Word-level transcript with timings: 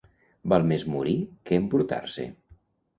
Val 0.53 0.65
més 0.71 0.87
morir 0.95 1.15
que 1.51 1.61
embrutar-se. 1.65 2.31